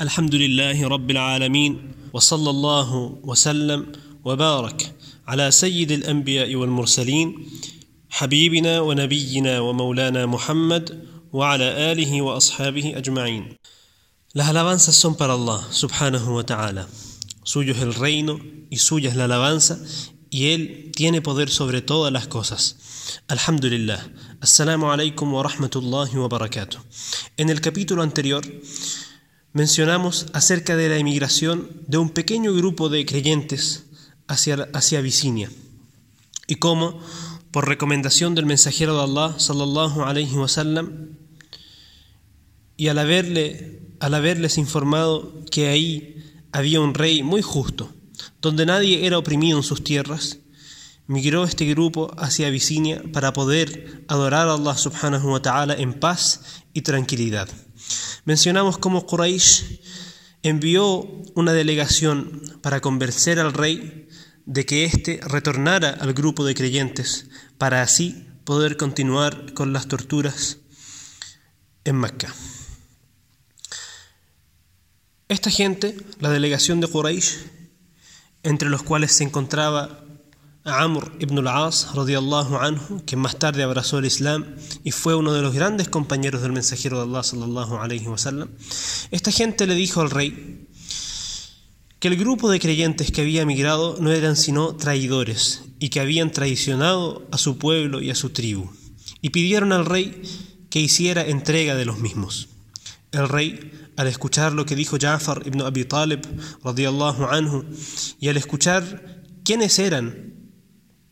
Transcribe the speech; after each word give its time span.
الحمد 0.00 0.34
لله 0.34 0.88
رب 0.88 1.10
العالمين 1.10 1.92
وصلى 2.12 2.50
الله 2.50 3.18
وسلم 3.22 3.92
وبارك 4.24 4.94
على 5.26 5.50
سيد 5.50 5.92
الانبياء 5.92 6.54
والمرسلين 6.54 7.48
حبيبنا 8.10 8.80
ونبينا 8.80 9.60
ومولانا 9.60 10.26
محمد 10.26 11.04
وعلى 11.32 11.92
اله 11.92 12.22
واصحابه 12.22 12.98
اجمعين 12.98 13.56
Las 14.36 14.48
alabanzas 14.48 14.96
son 14.96 15.14
para 15.14 15.34
Allah, 15.34 15.62
subhanahu 15.70 16.34
wa 16.34 16.42
ta'ala. 16.42 16.88
Suyo 17.44 17.72
es 17.72 17.80
el 17.80 17.94
reino 17.94 18.40
y 18.68 18.78
suya 18.78 19.10
es 19.10 19.14
la 19.14 19.26
alabanza, 19.26 19.78
y 20.28 20.46
Él 20.46 20.90
tiene 20.92 21.22
poder 21.22 21.48
sobre 21.48 21.82
todas 21.82 22.12
las 22.12 22.26
cosas. 22.26 22.74
Alhamdulillah. 23.28 24.00
Assalamu 24.40 24.90
alaikum 24.90 25.32
wa 25.32 25.44
rahmatullahi 25.44 26.16
wa 26.16 26.28
barakatuh. 26.28 26.78
En 27.36 27.48
el 27.48 27.60
capítulo 27.60 28.02
anterior 28.02 28.42
mencionamos 29.54 30.26
acerca 30.32 30.76
de 30.76 30.88
la 30.88 30.98
emigración 30.98 31.70
de 31.86 31.96
un 31.96 32.10
pequeño 32.10 32.52
grupo 32.52 32.88
de 32.88 33.06
creyentes 33.06 33.86
hacia, 34.26 34.68
hacia 34.74 34.98
Abisinia 34.98 35.48
y 36.46 36.56
cómo, 36.56 37.00
por 37.52 37.68
recomendación 37.68 38.34
del 38.34 38.46
mensajero 38.46 38.96
de 38.96 39.04
Allah, 39.04 39.38
sallallahu 39.38 40.02
alaihi 40.02 40.34
wasallam, 40.34 41.16
y 42.76 42.88
al, 42.88 42.98
haberle, 42.98 43.80
al 44.00 44.14
haberles 44.14 44.58
informado 44.58 45.32
que 45.52 45.68
ahí 45.68 46.22
había 46.50 46.80
un 46.80 46.92
rey 46.92 47.22
muy 47.22 47.40
justo, 47.40 47.94
donde 48.42 48.66
nadie 48.66 49.06
era 49.06 49.18
oprimido 49.18 49.56
en 49.56 49.62
sus 49.62 49.84
tierras, 49.84 50.38
migró 51.06 51.44
este 51.44 51.64
grupo 51.66 52.12
hacia 52.18 52.48
Abisinia 52.48 53.02
para 53.12 53.32
poder 53.32 54.04
adorar 54.08 54.48
a 54.48 54.54
Allah 54.54 54.76
subhanahu 54.76 55.30
wa 55.30 55.40
ta'ala 55.40 55.74
en 55.74 55.94
paz 55.94 56.62
y 56.72 56.82
tranquilidad. 56.82 57.48
Mencionamos 58.24 58.78
cómo 58.78 59.06
Quraysh 59.06 59.80
envió 60.42 61.00
una 61.34 61.52
delegación 61.52 62.42
para 62.62 62.80
convencer 62.80 63.38
al 63.38 63.52
rey 63.52 64.08
de 64.46 64.66
que 64.66 64.84
éste 64.84 65.20
retornara 65.22 65.90
al 65.90 66.12
grupo 66.12 66.44
de 66.44 66.54
creyentes 66.54 67.26
para 67.58 67.82
así 67.82 68.26
poder 68.44 68.76
continuar 68.76 69.54
con 69.54 69.72
las 69.72 69.88
torturas 69.88 70.58
en 71.84 71.96
Mecca. 71.96 72.34
Esta 75.28 75.50
gente, 75.50 75.96
la 76.20 76.30
delegación 76.30 76.80
de 76.80 76.88
Quraysh, 76.88 77.38
entre 78.42 78.68
los 78.68 78.82
cuales 78.82 79.12
se 79.12 79.24
encontraba 79.24 80.04
Amr 80.64 81.12
ibn 81.20 81.38
al-As, 81.46 81.88
anhu, 81.94 83.04
que 83.04 83.16
más 83.16 83.38
tarde 83.38 83.62
abrazó 83.62 83.98
el 83.98 84.06
Islam 84.06 84.56
y 84.82 84.92
fue 84.92 85.14
uno 85.14 85.34
de 85.34 85.42
los 85.42 85.52
grandes 85.52 85.90
compañeros 85.90 86.40
del 86.40 86.52
mensajero 86.52 86.96
de 86.96 87.04
Allah, 87.04 87.22
sallallahu 87.22 87.76
alayhi 87.76 88.06
wasallam, 88.06 88.48
esta 89.10 89.30
gente 89.30 89.66
le 89.66 89.74
dijo 89.74 90.00
al 90.00 90.10
rey 90.10 90.66
que 92.00 92.08
el 92.08 92.16
grupo 92.16 92.50
de 92.50 92.60
creyentes 92.60 93.12
que 93.12 93.20
había 93.20 93.42
emigrado 93.42 93.98
no 94.00 94.10
eran 94.10 94.36
sino 94.36 94.74
traidores 94.74 95.64
y 95.80 95.90
que 95.90 96.00
habían 96.00 96.32
traicionado 96.32 97.28
a 97.30 97.36
su 97.36 97.58
pueblo 97.58 98.00
y 98.00 98.10
a 98.10 98.14
su 98.14 98.30
tribu, 98.30 98.70
y 99.20 99.30
pidieron 99.30 99.70
al 99.72 99.84
rey 99.84 100.22
que 100.70 100.80
hiciera 100.80 101.26
entrega 101.26 101.74
de 101.74 101.84
los 101.84 101.98
mismos. 101.98 102.48
El 103.12 103.28
rey 103.28 103.70
al 103.96 104.06
escuchar 104.06 104.52
lo 104.52 104.64
que 104.64 104.76
dijo 104.76 104.96
Ja'far 104.98 105.46
ibn 105.46 105.60
Abi 105.60 105.84
Talib 105.84 106.20
radiyallahu 106.64 107.26
anhu 107.26 107.64
y 108.18 108.28
al 108.28 108.36
escuchar 108.36 109.22
quiénes 109.44 109.78
eran 109.78 110.33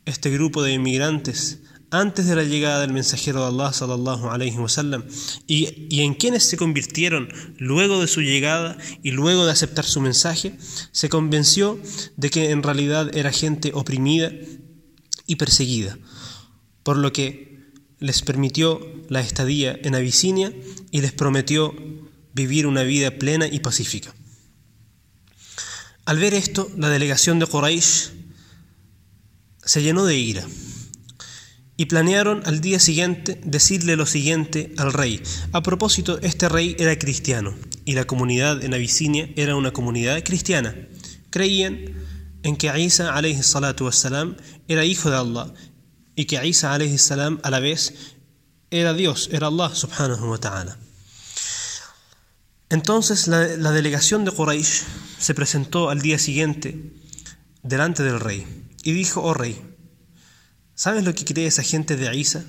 este 0.04 0.30
grupo 0.30 0.62
de 0.62 0.72
inmigrantes 0.72 1.60
antes 1.92 2.26
de 2.26 2.34
la 2.34 2.42
llegada 2.42 2.80
del 2.80 2.94
mensajero 2.94 3.40
de 3.40 3.48
Allah 3.48 3.72
sallallahu 3.72 4.30
alayhi 4.30 4.56
y, 5.46 5.88
y 5.90 6.00
en 6.00 6.14
quienes 6.14 6.42
se 6.44 6.56
convirtieron 6.56 7.28
luego 7.58 8.00
de 8.00 8.08
su 8.08 8.22
llegada 8.22 8.78
y 9.02 9.10
luego 9.10 9.44
de 9.44 9.52
aceptar 9.52 9.84
su 9.84 10.00
mensaje, 10.00 10.56
se 10.90 11.10
convenció 11.10 11.78
de 12.16 12.30
que 12.30 12.50
en 12.50 12.62
realidad 12.62 13.14
era 13.14 13.30
gente 13.30 13.72
oprimida 13.74 14.32
y 15.26 15.36
perseguida, 15.36 15.98
por 16.82 16.96
lo 16.96 17.12
que 17.12 17.60
les 17.98 18.22
permitió 18.22 18.80
la 19.10 19.20
estadía 19.20 19.78
en 19.82 19.94
Abisinia 19.94 20.50
y 20.90 21.02
les 21.02 21.12
prometió 21.12 21.74
vivir 22.32 22.66
una 22.66 22.84
vida 22.84 23.10
plena 23.18 23.46
y 23.46 23.60
pacífica. 23.60 24.14
Al 26.06 26.18
ver 26.18 26.32
esto, 26.32 26.70
la 26.76 26.88
delegación 26.88 27.38
de 27.38 27.46
Quraysh 27.46 28.21
se 29.64 29.82
llenó 29.82 30.04
de 30.04 30.16
ira 30.16 30.46
y 31.76 31.86
planearon 31.86 32.42
al 32.44 32.60
día 32.60 32.78
siguiente 32.78 33.40
decirle 33.44 33.96
lo 33.96 34.06
siguiente 34.06 34.72
al 34.76 34.92
rey. 34.92 35.22
A 35.52 35.62
propósito, 35.62 36.18
este 36.20 36.48
rey 36.48 36.76
era 36.78 36.98
cristiano 36.98 37.54
y 37.84 37.94
la 37.94 38.04
comunidad 38.04 38.62
en 38.62 38.74
Abisinia 38.74 39.30
era 39.36 39.56
una 39.56 39.72
comunidad 39.72 40.22
cristiana. 40.22 40.74
Creían 41.30 41.80
en 42.42 42.56
que 42.56 42.70
Isa 42.78 43.12
salatu 43.42 43.86
wassalam, 43.86 44.36
era 44.68 44.84
hijo 44.84 45.10
de 45.10 45.16
Allah 45.16 45.52
y 46.14 46.26
que 46.26 46.46
Isa 46.46 46.78
salam 46.98 47.40
a 47.42 47.50
la 47.50 47.60
vez 47.60 47.94
era 48.70 48.94
Dios, 48.94 49.28
era 49.32 49.46
Allah 49.48 49.74
subhanahu 49.74 50.30
wa 50.30 50.38
ta'ala. 50.38 50.78
Entonces 52.68 53.28
la, 53.28 53.72
delegación 53.72 54.24
de 54.24 54.30
Quraysh 54.30 54.84
se 55.18 55.34
presentó 55.34 55.90
al 55.90 56.00
día 56.00 56.18
siguiente 56.18 56.92
delante 57.62 58.02
del 58.02 58.18
rey 58.18 58.61
y 58.82 58.92
dijo, 58.92 59.22
oh 59.22 59.34
rey, 59.34 59.60
¿sabes 60.74 61.04
lo 61.04 61.14
que 61.14 61.24
cree 61.24 61.46
esa 61.46 61.62
gente 61.62 61.96
de 61.96 62.14
Isa? 62.16 62.44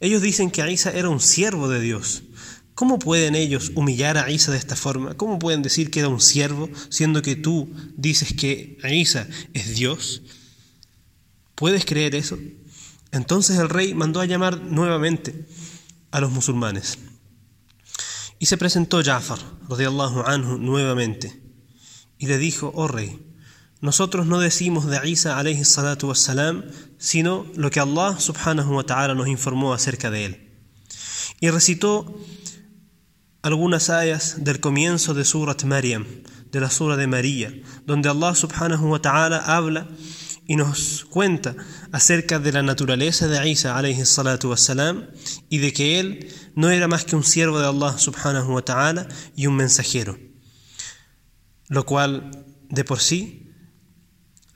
Ellos 0.00 0.22
dicen 0.22 0.50
que 0.50 0.70
Isa 0.70 0.90
era 0.92 1.08
un 1.08 1.20
siervo 1.20 1.68
de 1.68 1.80
Dios. 1.80 2.22
¿Cómo 2.74 3.00
pueden 3.00 3.34
ellos 3.34 3.72
humillar 3.74 4.18
a 4.18 4.30
Isa 4.30 4.52
de 4.52 4.58
esta 4.58 4.76
forma? 4.76 5.14
¿Cómo 5.14 5.38
pueden 5.38 5.62
decir 5.62 5.90
que 5.90 5.98
era 6.00 6.08
un 6.08 6.20
siervo 6.20 6.68
siendo 6.90 7.22
que 7.22 7.34
tú 7.34 7.68
dices 7.96 8.34
que 8.34 8.78
Isa 8.88 9.26
es 9.52 9.74
Dios? 9.74 10.22
¿Puedes 11.56 11.84
creer 11.84 12.14
eso? 12.14 12.38
Entonces 13.10 13.58
el 13.58 13.68
rey 13.68 13.94
mandó 13.94 14.20
a 14.20 14.26
llamar 14.26 14.60
nuevamente 14.60 15.46
a 16.12 16.20
los 16.20 16.30
musulmanes. 16.30 16.98
Y 18.38 18.46
se 18.46 18.56
presentó 18.56 19.02
Ja'far, 19.02 19.40
radiallahu 19.68 20.20
anhu, 20.20 20.58
nuevamente, 20.58 21.42
y 22.18 22.26
le 22.26 22.38
dijo, 22.38 22.70
oh 22.76 22.86
rey, 22.86 23.18
nosotros 23.80 24.26
no 24.26 24.40
decimos 24.40 24.86
de 24.86 25.08
Isa 25.08 25.38
alayhi 25.38 25.64
salatu 25.64 26.08
wassalam, 26.08 26.64
sino 26.98 27.46
lo 27.54 27.70
que 27.70 27.80
Allah 27.80 28.18
subhanahu 28.18 28.74
wa 28.74 28.84
ta'ala 28.84 29.14
nos 29.14 29.28
informó 29.28 29.72
acerca 29.72 30.10
de 30.10 30.24
él. 30.24 30.50
Y 31.40 31.50
recitó 31.50 32.18
algunas 33.42 33.88
ayas 33.88 34.44
del 34.44 34.58
comienzo 34.58 35.14
de 35.14 35.24
Surat 35.24 35.62
Maryam, 35.62 36.06
de 36.50 36.60
la 36.60 36.70
Sura 36.70 36.96
de 36.96 37.06
María, 37.06 37.52
donde 37.86 38.08
Allah 38.08 38.34
subhanahu 38.34 38.90
wa 38.90 39.00
ta'ala 39.00 39.38
habla 39.38 39.86
y 40.46 40.56
nos 40.56 41.04
cuenta 41.04 41.54
acerca 41.92 42.40
de 42.40 42.52
la 42.52 42.62
naturaleza 42.62 43.28
de 43.28 43.48
Isa 43.48 43.76
alayhi 43.76 44.04
salatu 44.04 44.50
wassalam 44.50 45.06
y 45.48 45.58
de 45.58 45.72
que 45.72 46.00
él 46.00 46.34
no 46.56 46.70
era 46.70 46.88
más 46.88 47.04
que 47.04 47.14
un 47.14 47.22
siervo 47.22 47.60
de 47.60 47.66
Allah 47.66 47.96
subhanahu 47.96 48.54
wa 48.54 48.62
ta'ala 48.62 49.06
y 49.36 49.46
un 49.46 49.54
mensajero. 49.54 50.18
Lo 51.68 51.84
cual 51.84 52.30
de 52.70 52.82
por 52.82 52.98
sí, 52.98 53.47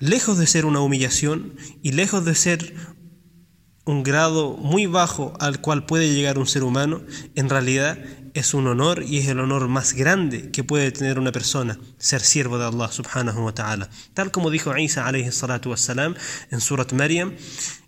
lejos 0.03 0.37
de 0.37 0.49
ser 0.49 0.67
una 0.67 0.81
humillación 0.81 1.55
y 1.81 1.93
lejos 1.93 2.25
de 2.25 2.35
ser 2.35 2.75
un 3.85 4.03
grado 4.03 4.57
muy 4.57 4.87
bajo 4.87 5.33
al 5.39 5.61
cual 5.61 5.87
puede 5.87 6.13
llegar 6.13 6.39
un 6.39 6.49
ser 6.49 6.65
humano, 6.65 7.03
en 7.37 7.49
realidad 7.49 7.99
es 8.35 8.53
un 8.53 8.67
honor 8.67 9.05
y 9.07 9.19
es 9.19 9.29
el 9.29 9.39
honor 9.39 9.69
más 9.69 9.93
grande 9.93 10.51
que 10.51 10.65
puede 10.65 10.91
tener 10.91 11.21
una 11.21 11.31
persona, 11.31 11.79
ser 11.99 12.21
siervo 12.21 12.59
de 12.59 12.65
Allah 12.65 12.91
subhanahu 12.91 13.45
wa 13.45 13.55
ta'ala. 13.55 13.91
Tal 14.13 14.33
como 14.33 14.51
dijo 14.51 14.77
Isa 14.77 15.07
alayhi 15.07 15.31
salatu 15.31 15.71
wassalam 15.71 16.17
en 16.51 16.61
Surat 16.61 16.93
Maryam, 16.93 17.37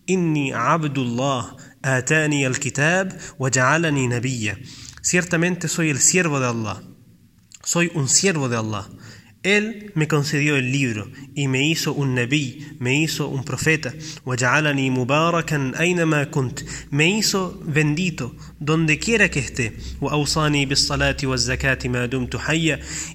Inni 0.06 0.52
abdullah 0.52 1.56
atani 1.82 2.44
al-kitab 2.44 3.12
wa 3.38 3.50
ja'alani 3.50 4.06
nabiyya. 4.06 4.56
Ciertamente 5.02 5.66
soy 5.66 5.90
el 5.90 5.98
siervo 5.98 6.38
de 6.38 6.46
Allah. 6.46 6.80
Soy 7.64 7.90
un 7.94 8.08
siervo 8.08 8.48
de 8.48 8.56
Allah. 8.56 8.86
Él 9.44 9.92
me 9.94 10.08
concedió 10.08 10.56
el 10.56 10.72
libro 10.72 11.06
y 11.34 11.48
me 11.48 11.68
hizo 11.68 11.92
un 11.92 12.14
nabi, 12.14 12.66
me 12.78 12.98
hizo 12.98 13.28
un 13.28 13.44
profeta. 13.44 13.92
Me 16.90 17.08
hizo 17.10 17.60
bendito 17.62 18.34
donde 18.58 18.98
quiera 18.98 19.28
que 19.28 19.40
esté. 19.40 19.76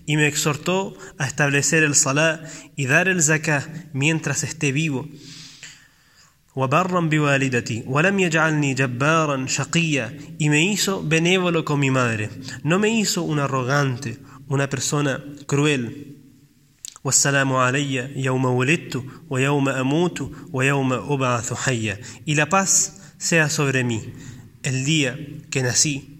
Y 0.05 0.17
me 0.17 0.27
exhortó 0.27 0.95
a 1.17 1.25
establecer 1.25 1.83
el 1.83 1.95
salat 1.95 2.47
y 2.75 2.85
dar 2.85 3.07
el 3.07 3.23
zakah 3.23 3.89
mientras 3.93 4.43
esté 4.43 4.71
vivo. 4.71 5.09
y 10.37 10.49
me 10.49 10.63
hizo 10.63 11.03
benévolo 11.03 11.65
con 11.65 11.79
mi 11.79 11.89
madre 11.91 12.29
no 12.63 12.79
me 12.79 12.89
hizo 12.89 13.21
un 13.23 13.39
arrogante 13.39 14.17
una 14.47 14.67
persona 14.67 15.23
cruel 15.45 16.08
y 22.25 22.35
la 22.35 22.49
paz 22.49 23.01
sea 23.17 23.49
sobre 23.49 23.83
mí 23.83 24.13
el 24.63 24.85
día 24.85 25.17
que 25.49 25.63
nací 25.63 26.19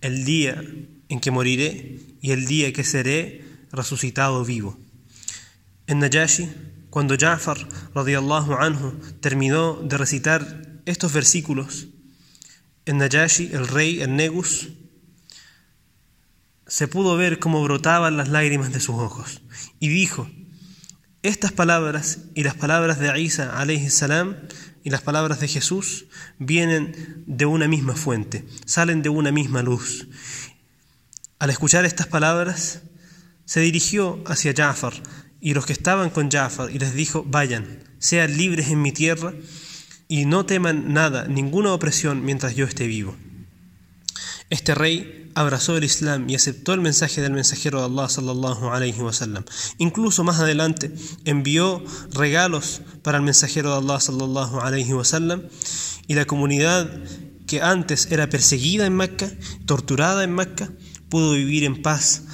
el 0.00 0.24
día 0.24 0.62
en 1.08 1.20
que 1.20 1.30
moriré 1.30 2.00
y 2.20 2.30
el 2.32 2.46
día 2.46 2.72
que 2.72 2.84
seré 2.84 3.44
resucitado 3.72 4.44
vivo. 4.44 4.78
En 5.86 5.98
Najashi, 6.00 6.48
cuando 6.90 7.16
Ja'far 7.16 7.58
radiallahu 7.94 8.54
anhu 8.54 8.92
terminó 9.20 9.74
de 9.82 9.96
recitar 9.96 10.80
estos 10.86 11.12
versículos, 11.12 11.88
en 12.86 12.98
Najashi, 12.98 13.50
el 13.52 13.68
rey, 13.68 14.00
el 14.00 14.16
Negus, 14.16 14.68
se 16.68 16.86
pudo 16.86 17.16
ver 17.16 17.38
cómo 17.38 17.62
brotaban 17.62 18.16
las 18.16 18.28
lágrimas 18.28 18.72
de 18.72 18.80
sus 18.80 18.96
ojos 18.96 19.42
y 19.80 19.88
dijo, 19.88 20.30
estas 21.22 21.50
palabras 21.50 22.18
y 22.34 22.44
las 22.44 22.54
palabras 22.54 23.00
de 23.00 23.20
Isa 23.20 23.52
salam 23.88 24.36
y 24.84 24.90
las 24.90 25.02
palabras 25.02 25.40
de 25.40 25.48
Jesús 25.48 26.06
vienen 26.38 27.24
de 27.26 27.46
una 27.46 27.66
misma 27.66 27.96
fuente, 27.96 28.46
salen 28.66 29.02
de 29.02 29.08
una 29.08 29.32
misma 29.32 29.62
luz. 29.62 30.08
Al 31.38 31.50
escuchar 31.50 31.84
estas 31.84 32.06
palabras, 32.06 32.82
se 33.44 33.60
dirigió 33.60 34.22
hacia 34.26 34.54
Jafar 34.54 34.92
y 35.40 35.54
los 35.54 35.66
que 35.66 35.72
estaban 35.72 36.10
con 36.10 36.30
Jafar 36.30 36.70
y 36.70 36.78
les 36.78 36.94
dijo, 36.94 37.24
vayan, 37.26 37.82
sean 37.98 38.36
libres 38.36 38.68
en 38.68 38.82
mi 38.82 38.92
tierra 38.92 39.32
y 40.06 40.26
no 40.26 40.46
teman 40.46 40.92
nada, 40.92 41.26
ninguna 41.28 41.72
opresión 41.72 42.24
mientras 42.24 42.54
yo 42.54 42.66
esté 42.66 42.86
vivo. 42.86 43.16
Este 44.50 44.74
rey 44.74 45.17
abrazó 45.34 45.76
el 45.76 45.84
Islam 45.84 46.28
y 46.28 46.34
aceptó 46.34 46.74
el 46.74 46.80
mensaje 46.80 47.20
del 47.20 47.32
mensajero 47.32 47.80
de 47.80 47.86
Allah 47.86 48.08
sallallahu 48.08 48.70
alayhi 48.70 49.00
wasallam. 49.00 49.44
Incluso 49.78 50.24
más 50.24 50.40
adelante 50.40 50.92
envió 51.24 51.82
regalos 52.12 52.82
para 53.02 53.18
el 53.18 53.24
mensajero 53.24 53.70
de 53.70 53.78
Allah 53.78 54.00
sallallahu 54.00 54.60
alayhi 54.60 54.92
wasallam 54.92 55.42
y 56.06 56.14
la 56.14 56.24
comunidad 56.24 56.90
que 57.46 57.62
antes 57.62 58.08
era 58.10 58.28
perseguida 58.28 58.86
en 58.86 58.94
Mecca, 58.94 59.30
torturada 59.66 60.24
en 60.24 60.34
Mecca, 60.34 60.70
pudo 61.08 61.32
vivir 61.32 61.64
en 61.64 61.82
paz 61.82 62.24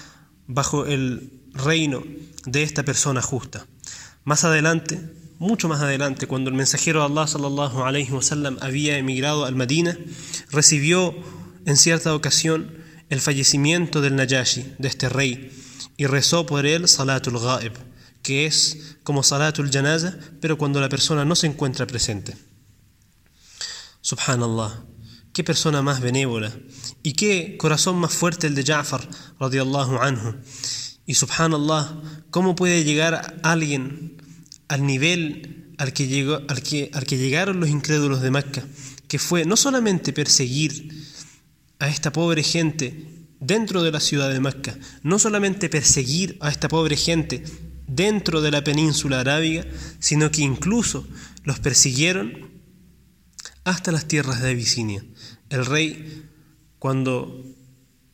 bajo 0.46 0.86
el 0.86 1.40
reino 1.54 2.02
de 2.46 2.62
esta 2.62 2.82
persona 2.82 3.22
justa. 3.22 3.66
Más 4.24 4.44
adelante, 4.44 5.00
mucho 5.38 5.68
más 5.68 5.80
adelante, 5.80 6.26
cuando 6.26 6.50
el 6.50 6.56
mensajero 6.56 7.00
de 7.00 7.06
Allah 7.06 7.26
sallallahu 7.26 7.84
alayhi 7.84 8.12
wasallam 8.12 8.58
había 8.60 8.98
emigrado 8.98 9.44
al 9.44 9.54
Medina, 9.54 9.96
recibió 10.50 11.14
en 11.66 11.76
cierta 11.76 12.14
ocasión 12.14 12.83
el 13.14 13.20
fallecimiento 13.20 14.00
del 14.00 14.16
Najashi, 14.16 14.74
de 14.76 14.88
este 14.88 15.08
rey, 15.08 15.50
y 15.96 16.06
rezó 16.06 16.46
por 16.46 16.66
él 16.66 16.88
Salatul 16.88 17.38
Ghaib, 17.38 17.72
que 18.22 18.44
es 18.44 18.96
como 19.04 19.22
Salatul 19.22 19.70
Janaza, 19.70 20.18
pero 20.40 20.58
cuando 20.58 20.80
la 20.80 20.88
persona 20.88 21.24
no 21.24 21.36
se 21.36 21.46
encuentra 21.46 21.86
presente. 21.86 22.36
Subhanallah, 24.00 24.84
qué 25.32 25.44
persona 25.44 25.80
más 25.80 26.00
benévola 26.00 26.52
y 27.04 27.12
qué 27.12 27.56
corazón 27.56 27.98
más 27.98 28.12
fuerte 28.12 28.48
el 28.48 28.56
de 28.56 28.64
Ja'far 28.64 29.08
radiallahu 29.38 29.98
anhu. 29.98 30.34
Y 31.06 31.14
subhanallah, 31.14 32.02
cómo 32.30 32.56
puede 32.56 32.82
llegar 32.82 33.38
alguien 33.44 34.16
al 34.66 34.84
nivel 34.84 35.72
al 35.78 35.92
que, 35.92 36.08
llegó, 36.08 36.40
al 36.48 36.62
que, 36.64 36.90
al 36.92 37.06
que 37.06 37.16
llegaron 37.16 37.60
los 37.60 37.68
incrédulos 37.68 38.22
de 38.22 38.32
Mecca, 38.32 38.64
que 39.06 39.20
fue 39.20 39.44
no 39.44 39.56
solamente 39.56 40.12
perseguir 40.12 41.13
a 41.84 41.88
esta 41.88 42.10
pobre 42.10 42.42
gente 42.42 43.26
dentro 43.40 43.82
de 43.82 43.92
la 43.92 44.00
ciudad 44.00 44.32
de 44.32 44.40
Mecca, 44.40 44.74
no 45.02 45.18
solamente 45.18 45.68
perseguir 45.68 46.38
a 46.40 46.48
esta 46.48 46.66
pobre 46.66 46.96
gente 46.96 47.44
dentro 47.86 48.40
de 48.40 48.50
la 48.50 48.64
península 48.64 49.20
arábiga, 49.20 49.66
sino 49.98 50.30
que 50.30 50.40
incluso 50.40 51.06
los 51.42 51.60
persiguieron 51.60 52.48
hasta 53.64 53.92
las 53.92 54.08
tierras 54.08 54.40
de 54.40 54.52
Abisinia. 54.52 55.04
El 55.50 55.66
rey, 55.66 56.24
cuando 56.78 57.44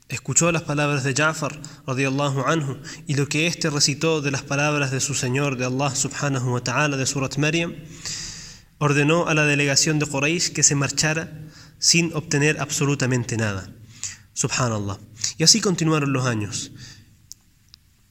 escuchó 0.09 0.51
las 0.51 0.63
palabras 0.63 1.05
de 1.05 1.15
Ja'far 1.15 1.61
radiallahu 1.87 2.41
anhu 2.49 2.81
y 3.07 3.15
lo 3.15 3.29
que 3.29 3.47
éste 3.47 3.71
recitó 3.71 4.21
de 4.21 4.33
las 4.33 4.43
palabras 4.43 4.91
de 4.91 4.99
su 4.99 5.15
Señor, 5.15 5.57
de 5.57 5.67
Allah 5.67 5.95
subhanahu 5.95 6.55
wa 6.55 6.65
ta'ala, 6.65 6.97
de 6.97 7.07
Surat 7.07 7.37
Maryam, 7.37 7.77
ordenó 8.79 9.29
a 9.29 9.35
la 9.35 9.45
delegación 9.45 10.01
de 10.01 10.07
Quraysh 10.07 10.51
que 10.53 10.65
se 10.65 10.75
marchara 10.75 11.31
sin 11.81 12.13
obtener 12.15 12.61
absolutamente 12.61 13.37
nada. 13.37 13.75
Subhanallah. 14.35 15.01
Y 15.39 15.43
así 15.43 15.61
continuaron 15.61 16.13
los 16.13 16.27
años. 16.27 16.71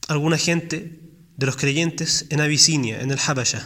Alguna 0.10 0.38
gente 0.38 1.00
de 1.38 1.46
los 1.46 1.56
creyentes 1.56 2.26
en 2.30 2.42
Abisinia, 2.42 3.00
en 3.00 3.12
el 3.12 3.20
Habasha, 3.26 3.64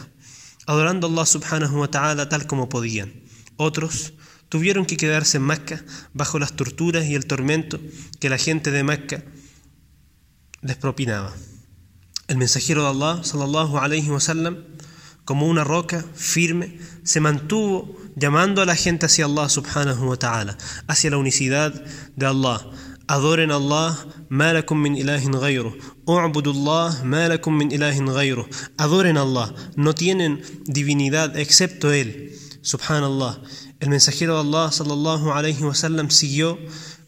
adorando 0.67 1.07
a 1.07 1.09
Allah 1.09 1.25
subhanahu 1.25 1.79
wa 1.79 1.88
ta'ala 1.89 2.29
tal 2.29 2.45
como 2.45 2.69
podían. 2.69 3.23
Otros 3.57 4.13
tuvieron 4.50 4.85
que 4.85 4.97
quedarse 4.97 5.38
en 5.38 5.44
Mecca 5.44 5.83
bajo 6.13 6.38
las 6.38 6.53
torturas 6.53 7.05
y 7.05 7.15
el 7.15 7.25
tormento 7.25 7.79
que 8.19 8.29
la 8.29 8.38
gente 8.38 8.69
de 8.69 8.83
Mecca 8.83 9.23
les 10.61 10.77
propinaba. 10.77 11.33
El 12.27 12.38
mensajero 12.38 12.83
de 12.83 12.89
Allah, 12.89 13.23
sallallahu 13.23 13.77
alayhi 13.77 14.09
wa 14.09 14.19
sallam, 14.19 14.63
como 15.25 15.47
una 15.47 15.63
roca 15.63 16.05
firme, 16.13 16.77
se 17.03 17.19
mantuvo 17.19 17.97
llamando 18.15 18.62
a 18.62 18.65
la 18.65 18.75
gente 18.75 19.06
hacia 19.06 19.25
Allah 19.25 19.50
subhanahu 19.50 20.10
wa 20.10 20.18
ta'ala, 20.18 20.57
hacia 20.88 21.12
la 21.12 21.18
unicidad 21.18 21.74
de 22.15 22.25
Allah. 22.25 22.65
Adoren 23.07 23.51
a 23.51 23.56
Allah, 23.56 23.98
ma 24.30 24.54
lakum 24.54 24.81
min 24.81 24.95
ilahin 24.95 25.33
ghayru. 25.33 25.75
Allah, 26.07 27.04
ma 27.04 27.27
lakum 27.27 27.57
min 27.57 27.71
ilahin 27.71 28.06
ghayru. 28.06 28.48
Adoren 28.77 29.18
a 29.18 29.21
Allah, 29.21 29.54
no 29.75 29.94
tienen 29.94 30.42
divinidad 30.65 31.38
excepto 31.38 31.92
Él. 31.92 32.31
Subhanallah. 32.62 33.42
El 33.81 33.89
mensajero 33.89 34.36
de 34.36 34.39
Allah 34.39 34.71
sallallahu 34.71 35.33
alayhi 35.33 35.63
wa 35.63 35.75
sallam 35.75 36.10
siguió 36.10 36.57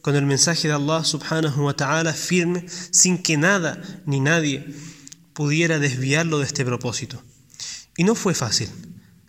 con 0.02 0.16
el 0.16 0.26
mensaje 0.26 0.68
de 0.68 0.74
Allah 0.74 1.06
subhanahu 1.06 1.64
wa 1.64 1.74
ta'ala 1.74 2.14
firme 2.14 2.66
sin 2.92 3.18
que 3.24 3.38
nada 3.38 3.82
ni 4.06 4.20
nadie 4.20 4.66
pudiera 5.34 5.80
desviarlo 5.80 6.40
de 6.40 6.46
este 6.46 6.66
propósito. 6.66 7.24
Y 7.96 8.04
no 8.04 8.16
fue 8.16 8.34
fácil, 8.34 8.70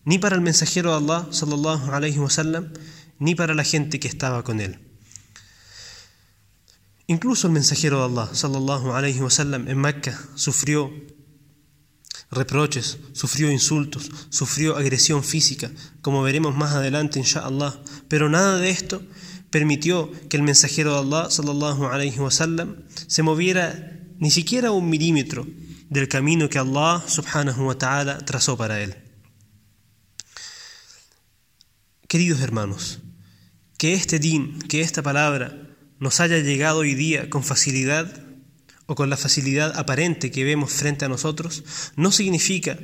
ni 0.07 0.19
para 0.19 0.37
el 0.37 0.41
mensajero 0.41 0.93
de 0.93 0.97
Allah, 0.99 1.27
sallallahu 1.33 1.91
alayhi 1.91 2.19
wasallam, 2.21 2.73
ni 3.19 3.35
para 3.35 3.55
la 3.55 3.65
gente 3.65 3.99
que 3.99 4.07
estaba 4.07 4.45
con 4.45 4.61
él. 4.61 4.79
Incluso 7.09 7.49
el 7.49 7.53
mensajero 7.53 7.99
de 7.99 8.05
Allah, 8.05 8.31
sallallahu 8.33 8.93
alayhi 8.93 9.21
wasallam, 9.21 9.69
en 9.69 9.79
Mecca 9.79 10.17
sufrió 10.37 10.93
reproches, 12.31 12.99
sufrió 13.13 13.51
insultos, 13.51 14.11
sufrió 14.31 14.77
agresión 14.77 15.25
física, 15.25 15.73
como 16.03 16.23
veremos 16.23 16.57
más 16.57 16.73
adelante, 16.75 17.19
inshallah. 17.19 17.75
Pero 18.07 18.29
nada 18.29 18.59
de 18.59 18.71
esto 18.71 19.03
permitió 19.51 20.13
que 20.29 20.37
el 20.37 20.45
mensajero 20.45 20.93
de 20.93 20.99
Allah, 21.01 21.31
sallallahu 21.31 21.87
alayhi 21.87 22.21
wasallam, 22.21 22.77
se 23.09 23.25
moviera 23.25 23.99
ni 24.19 24.31
siquiera 24.31 24.71
un 24.71 24.89
milímetro 24.89 25.49
del 25.91 26.07
camino 26.07 26.49
que 26.49 26.61
Allah 26.61 27.03
subhanahu 27.07 27.67
wa 27.67 27.77
ta'ala 27.77 28.19
trazó 28.19 28.57
para 28.57 28.81
él. 28.81 29.06
Queridos 32.09 32.41
hermanos, 32.41 33.01
que 33.79 33.95
este 33.95 34.21
din, 34.21 34.61
que 34.61 34.81
esta 34.81 35.03
palabra 35.03 35.77
nos 35.99 36.21
haya 36.21 36.39
llegado 36.39 36.79
hoy 36.79 36.95
día 36.95 37.29
con 37.29 37.43
facilidad 37.43 38.23
o 38.87 38.95
con 38.95 39.11
la 39.11 39.17
facilidad 39.17 39.77
aparente 39.77 40.31
que 40.31 40.45
vemos 40.45 40.73
frente 40.73 41.05
a 41.05 41.09
nosotros, 41.09 41.65
no 41.97 42.13
significa 42.13 42.79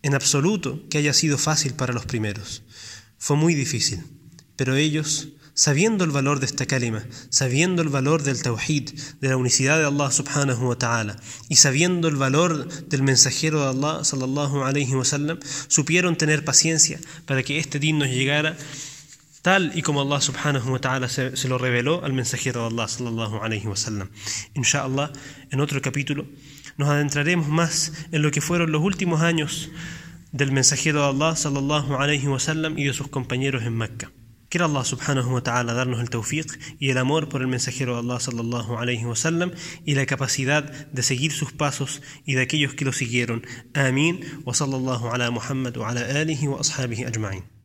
en 0.00 0.14
absoluto 0.14 0.88
que 0.88 0.96
haya 0.96 1.12
sido 1.12 1.36
fácil 1.36 1.74
para 1.74 1.92
los 1.92 2.06
primeros. 2.06 2.62
Fue 3.18 3.36
muy 3.36 3.54
difícil, 3.54 4.02
pero 4.56 4.76
ellos 4.76 5.28
sabiendo 5.58 6.04
el 6.04 6.12
valor 6.12 6.38
de 6.38 6.46
esta 6.46 6.66
kalima, 6.66 7.02
sabiendo 7.30 7.82
el 7.82 7.88
valor 7.88 8.22
del 8.22 8.40
tawhid, 8.40 8.90
de 9.20 9.28
la 9.28 9.36
unicidad 9.36 9.76
de 9.76 9.86
Allah 9.86 10.12
subhanahu 10.12 10.68
wa 10.68 10.78
ta'ala, 10.78 11.16
y 11.48 11.56
sabiendo 11.56 12.06
el 12.06 12.14
valor 12.14 12.68
del 12.86 13.02
mensajero 13.02 13.64
de 13.64 13.70
Allah 13.70 14.04
sallallahu 14.04 14.62
alayhi 14.62 14.94
wa 14.94 15.04
sallam, 15.04 15.40
supieron 15.66 16.14
tener 16.14 16.44
paciencia 16.44 17.00
para 17.26 17.42
que 17.42 17.58
este 17.58 17.80
din 17.80 17.98
nos 17.98 18.06
llegara 18.06 18.56
tal 19.42 19.72
y 19.74 19.82
como 19.82 20.00
Allah 20.02 20.20
subhanahu 20.20 20.70
wa 20.70 20.78
ta'ala 20.78 21.08
se, 21.08 21.36
se, 21.36 21.48
lo 21.48 21.58
reveló 21.58 22.04
al 22.04 22.12
mensajero 22.12 22.60
de 22.60 22.66
Allah 22.68 22.86
sallallahu 22.86 23.42
alayhi 23.42 23.66
wa 23.66 23.74
sallam. 23.74 24.10
Inshallah, 24.54 25.10
en 25.50 25.58
otro 25.58 25.82
capítulo 25.82 26.24
nos 26.76 26.88
adentraremos 26.88 27.48
más 27.48 28.06
en 28.12 28.22
lo 28.22 28.30
que 28.30 28.40
fueron 28.40 28.70
los 28.70 28.82
últimos 28.82 29.22
años 29.22 29.70
del 30.30 30.52
mensajero 30.52 31.02
de 31.02 31.08
Allah 31.08 31.34
sallallahu 31.34 31.96
alayhi 31.96 32.28
wa 32.28 32.38
sallam 32.38 32.78
y 32.78 32.84
de 32.84 32.92
sus 32.92 33.08
compañeros 33.08 33.64
en 33.64 33.76
Mecca. 33.76 34.12
Quiera 34.48 34.64
Allah 34.64 34.82
subhanahu 34.82 35.34
wa 35.34 35.42
ta'ala 35.42 35.74
darnos 35.74 36.00
el 36.00 36.08
tawfiq 36.08 36.46
y 36.78 36.88
el 36.88 36.96
amor 36.96 37.28
por 37.28 37.42
el 37.42 37.48
mensajero 37.48 37.98
Allah 37.98 38.18
sallallahu 38.18 38.78
alayhi 38.78 39.04
wa 39.04 39.14
sallam 39.14 39.52
y 39.84 39.94
la 39.94 40.06
capacidad 40.06 40.64
de 40.64 41.02
seguir 41.02 41.32
sus 41.32 41.52
pasos 41.52 42.00
y 42.24 42.32
de 42.32 42.42
aquellos 42.42 42.72
que 42.72 42.86
lo 42.86 42.94
siguieron. 42.94 43.46
Amén. 43.74 44.20
Wa 44.46 44.54
sallallahu 44.54 45.12
ala 45.12 45.30
Muhammad 45.30 45.76
wa 45.76 45.90
ala 45.90 46.00
alihi 46.00 46.48
wa 46.48 46.60
ashabihi 46.60 47.04
ajma'in. 47.04 47.57